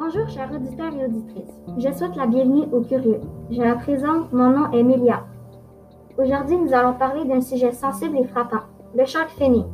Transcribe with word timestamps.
Bonjour 0.00 0.28
chers 0.28 0.52
auditeurs 0.54 0.94
et 0.94 1.06
auditrices. 1.06 1.60
Je 1.76 1.92
souhaite 1.92 2.14
la 2.14 2.28
bienvenue 2.28 2.66
aux 2.70 2.82
curieux. 2.82 3.18
Je 3.50 3.60
la 3.60 3.74
présente, 3.74 4.32
mon 4.32 4.50
nom 4.50 4.70
est 4.70 4.84
Melia. 4.84 5.24
Aujourd'hui, 6.16 6.56
nous 6.56 6.72
allons 6.72 6.92
parler 6.92 7.24
d'un 7.24 7.40
sujet 7.40 7.72
sensible 7.72 8.16
et 8.16 8.24
frappant, 8.28 8.62
le 8.96 9.04
shark 9.04 9.28
finning. 9.30 9.64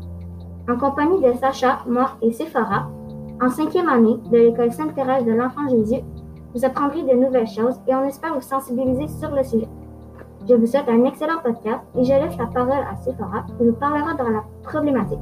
En 0.67 0.79
compagnie 0.79 1.21
de 1.21 1.31
Sacha, 1.35 1.81
moi 1.87 2.13
et 2.23 2.33
Sephora, 2.33 2.89
en 3.43 3.51
cinquième 3.51 3.91
année 3.91 4.17
de 4.31 4.39
l'école 4.39 4.73
Sainte-Thérèse 4.73 5.27
de 5.27 5.33
l'Enfant 5.33 5.69
Jésus, 5.69 6.01
vous 6.55 6.65
apprendrez 6.65 7.03
de 7.03 7.13
nouvelles 7.13 7.47
choses 7.47 7.79
et 7.87 7.95
on 7.95 8.05
espère 8.05 8.35
vous 8.35 8.41
sensibiliser 8.41 9.09
sur 9.09 9.31
le 9.31 9.45
sujet. 9.45 9.69
Je 10.49 10.55
vous 10.55 10.67
souhaite 10.67 10.89
un 10.89 11.05
excellent 11.05 11.41
podcast 11.45 11.83
et 11.99 12.03
je 12.03 12.13
laisse 12.13 12.39
la 12.39 12.47
parole 12.47 12.85
à 12.91 12.97
Sephora 12.97 13.45
qui 13.59 13.63
nous 13.63 13.75
parlera 13.75 14.15
de 14.15 14.33
la 14.33 14.43
problématique. 14.63 15.19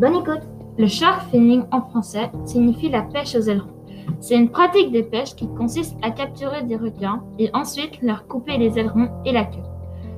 Bonne 0.00 0.16
écoute! 0.16 0.48
Le 0.78 0.86
shark 0.86 1.28
finning 1.30 1.64
en 1.70 1.82
français 1.82 2.30
signifie 2.46 2.88
la 2.88 3.02
pêche 3.02 3.34
aux 3.34 3.42
ailerons. 3.42 3.77
C'est 4.20 4.36
une 4.36 4.50
pratique 4.50 4.92
de 4.92 5.02
pêche 5.02 5.34
qui 5.34 5.48
consiste 5.48 5.96
à 6.02 6.10
capturer 6.10 6.62
des 6.62 6.76
requins 6.76 7.22
et 7.38 7.50
ensuite 7.54 8.02
leur 8.02 8.26
couper 8.26 8.58
les 8.58 8.78
ailerons 8.78 9.08
et 9.24 9.32
la 9.32 9.44
queue. 9.44 9.58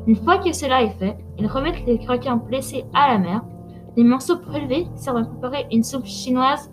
Une 0.07 0.17
fois 0.17 0.39
que 0.39 0.53
cela 0.53 0.83
est 0.83 0.99
fait, 0.99 1.17
ils 1.39 1.47
remettent 1.47 1.85
les 1.87 2.01
requins 2.07 2.37
blessés 2.37 2.85
à 2.95 3.13
la 3.13 3.19
mer. 3.19 3.43
Les 3.97 4.05
morceaux 4.05 4.39
prélevés 4.39 4.87
servent 4.95 5.19
à 5.19 5.25
préparer 5.25 5.67
une 5.71 5.85
soupe 5.85 6.07
chinoise 6.07 6.71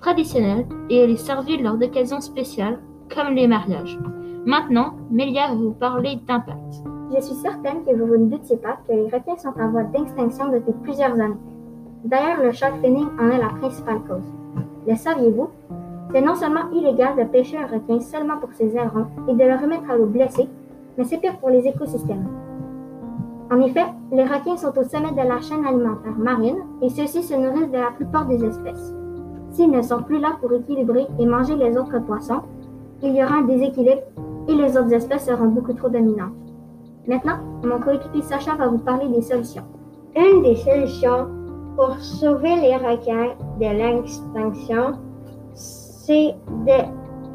traditionnelle 0.00 0.66
et 0.90 0.96
elle 0.98 1.10
est 1.10 1.16
servie 1.16 1.58
lors 1.58 1.76
d'occasions 1.76 2.20
spéciales 2.20 2.78
comme 3.14 3.34
les 3.34 3.48
mariages. 3.48 3.98
Maintenant, 4.44 4.94
Melia 5.10 5.48
va 5.48 5.54
vous 5.54 5.72
parler 5.72 6.20
d'impact. 6.26 6.82
Je 7.14 7.20
suis 7.20 7.34
certaine 7.34 7.84
que 7.84 7.94
vous 7.94 8.16
ne 8.16 8.30
doutiez 8.30 8.56
pas 8.56 8.78
que 8.86 8.92
les 8.92 9.08
requins 9.08 9.36
sont 9.36 9.52
en 9.60 9.70
voie 9.70 9.84
d'extinction 9.84 10.48
depuis 10.52 10.72
plusieurs 10.82 11.18
années. 11.18 11.34
D'ailleurs, 12.04 12.42
le 12.42 12.52
shark 12.52 12.80
finning 12.80 13.08
en 13.18 13.30
est 13.30 13.38
la 13.38 13.48
principale 13.48 14.00
cause. 14.06 14.32
Le 14.86 14.94
saviez-vous? 14.94 15.48
C'est 16.10 16.22
non 16.22 16.34
seulement 16.34 16.70
illégal 16.72 17.16
de 17.16 17.24
pêcher 17.24 17.58
un 17.58 17.66
requin 17.66 18.00
seulement 18.00 18.38
pour 18.38 18.52
ses 18.52 18.74
ailerons 18.74 19.06
et 19.28 19.34
de 19.34 19.44
le 19.44 19.54
remettre 19.54 19.90
à 19.90 19.96
l'eau 19.96 20.06
blessé, 20.06 20.48
mais 20.96 21.04
c'est 21.04 21.18
pire 21.18 21.38
pour 21.38 21.50
les 21.50 21.66
écosystèmes. 21.66 22.26
En 23.50 23.60
effet, 23.60 23.84
les 24.12 24.24
requins 24.24 24.56
sont 24.56 24.76
au 24.78 24.84
sommet 24.84 25.12
de 25.12 25.28
la 25.28 25.40
chaîne 25.40 25.64
alimentaire 25.66 26.16
marine 26.18 26.58
et 26.82 26.88
ceux-ci 26.88 27.22
se 27.22 27.34
nourrissent 27.34 27.70
de 27.70 27.78
la 27.78 27.90
plupart 27.94 28.26
des 28.26 28.44
espèces. 28.44 28.94
S'ils 29.52 29.70
ne 29.70 29.82
sont 29.82 30.02
plus 30.02 30.18
là 30.18 30.36
pour 30.40 30.52
équilibrer 30.52 31.06
et 31.18 31.26
manger 31.26 31.56
les 31.56 31.76
autres 31.76 31.98
poissons, 32.00 32.42
il 33.02 33.14
y 33.14 33.22
aura 33.22 33.36
un 33.36 33.42
déséquilibre 33.42 34.02
et 34.48 34.54
les 34.54 34.76
autres 34.76 34.92
espèces 34.92 35.26
seront 35.26 35.48
beaucoup 35.48 35.72
trop 35.72 35.88
dominantes. 35.88 36.32
Maintenant, 37.06 37.38
mon 37.64 37.80
coéquipier 37.80 38.22
Sacha 38.22 38.54
va 38.54 38.68
vous 38.68 38.78
parler 38.78 39.08
des 39.08 39.22
solutions. 39.22 39.64
Une 40.16 40.42
des 40.42 40.56
solutions 40.56 41.28
pour 41.76 41.96
sauver 42.00 42.56
les 42.56 42.76
requins 42.76 43.34
de 43.60 43.66
l'extinction, 43.66 44.94
c'est 46.08 46.34
de 46.66 46.78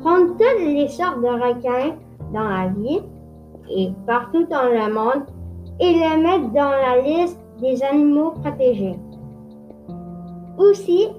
prendre 0.01 0.31
toutes 0.31 0.65
les 0.65 0.87
sortes 0.87 1.21
de 1.21 1.27
requins 1.27 1.95
dans 2.33 2.49
la 2.49 2.69
vie 2.69 3.01
et 3.69 3.91
partout 4.07 4.45
dans 4.47 4.63
le 4.63 4.91
monde 4.91 5.25
et 5.79 5.93
les 5.93 6.17
mettre 6.17 6.49
dans 6.53 6.71
la 6.71 6.99
liste 7.01 7.39
des 7.61 7.83
animaux 7.83 8.31
protégés. 8.31 8.95
Aussi, 10.57 11.09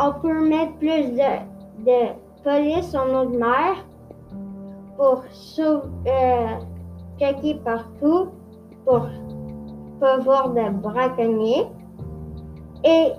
on 0.00 0.12
peut 0.20 0.48
mettre 0.48 0.72
plus 0.78 1.12
de, 1.12 1.86
de 1.86 2.08
police 2.42 2.92
en 2.96 3.14
eau 3.14 3.26
de 3.30 3.38
mer 3.38 3.86
pour 4.96 5.22
euh, 5.60 6.46
checker 7.20 7.60
partout 7.64 8.26
pour 8.84 9.06
pas 10.00 10.18
voir 10.18 10.50
de 10.50 10.68
braconniers. 10.82 11.66
Et 12.84 13.12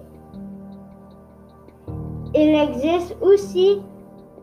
il 2.36 2.56
existe 2.56 3.16
aussi 3.22 3.82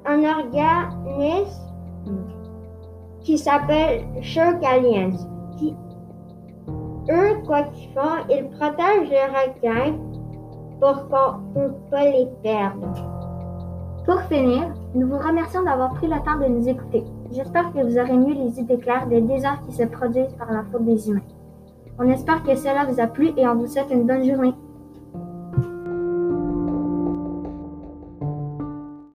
un 0.05 0.23
organisme 0.25 1.63
qui 3.21 3.39
s'appelle 3.39 4.05
Shark 4.23 4.63
Alliance. 4.65 5.27
Qui, 5.59 5.75
eux, 7.11 7.37
quoi 7.47 7.63
qu'ils 7.65 7.93
font, 7.93 8.25
ils 8.31 8.49
protègent 8.51 9.11
les 9.11 9.27
requins 9.27 9.99
pour 10.81 11.09
qu'on 11.09 11.61
ne 11.61 11.69
pas 11.91 12.05
les 12.05 12.29
perdre. 12.43 12.93
Pour 14.05 14.21
finir, 14.23 14.73
nous 14.95 15.09
vous 15.09 15.19
remercions 15.19 15.65
d'avoir 15.65 15.95
pris 15.95 16.07
le 16.07 16.23
temps 16.25 16.39
de 16.39 16.47
nous 16.47 16.69
écouter. 16.69 17.05
J'espère 17.33 17.73
que 17.73 17.81
vous 17.81 17.99
aurez 17.99 18.17
mieux 18.17 18.35
les 18.35 18.61
idées 18.61 18.79
claires 18.79 19.07
des 19.09 19.21
désastres 19.21 19.67
qui 19.67 19.73
se 19.73 19.83
produisent 19.83 20.35
par 20.39 20.53
la 20.53 20.63
faute 20.71 20.85
des 20.85 21.11
humains. 21.11 21.23
On 21.99 22.09
espère 22.09 22.43
que 22.43 22.55
cela 22.55 22.85
vous 22.85 23.01
a 23.01 23.07
plu 23.07 23.33
et 23.37 23.49
on 23.49 23.57
vous 23.57 23.67
souhaite 23.67 23.91
une 23.91 24.07
bonne 24.07 24.25
journée. 24.25 24.55